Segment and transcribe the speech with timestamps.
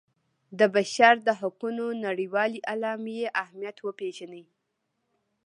[0.59, 4.43] د بشر د حقونو نړیوالې اعلامیې اهمیت وپيژني.